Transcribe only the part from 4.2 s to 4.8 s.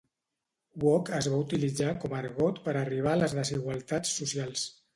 socials.